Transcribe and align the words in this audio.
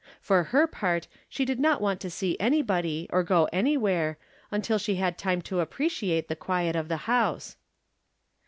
For 0.19 0.45
her 0.45 0.65
part, 0.65 1.07
she 1.29 1.45
did 1.45 1.59
not 1.59 1.79
want 1.79 1.99
to 2.01 2.09
see 2.09 2.35
anybody, 2.39 3.05
or 3.13 3.21
go 3.21 3.47
anywhere, 3.53 4.17
until 4.49 4.79
she 4.79 4.95
had 4.95 5.15
time 5.15 5.43
to 5.43 5.59
appreciate 5.59 6.27
the 6.27 6.35
quiet 6.35 6.75
of 6.75 6.87
the 6.87 6.97
house. 7.05 7.55